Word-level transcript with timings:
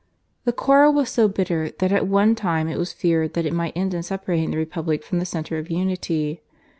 The 0.45 0.51
quarrel 0.51 0.93
was 0.93 1.11
so 1.11 1.27
bitter 1.27 1.69
that 1.77 1.91
at 1.91 2.07
one 2.07 2.33
time 2.33 2.67
it 2.67 2.79
was 2.79 2.91
feared 2.91 3.35
that 3.35 3.45
it 3.45 3.53
might 3.53 3.77
end 3.77 3.93
in 3.93 4.01
separating 4.01 4.49
the 4.49 4.57
republic 4.57 5.03
from 5.03 5.19
the 5.19 5.27
centre 5.29 5.59
of 5.59 5.69
unity. 5.69 6.41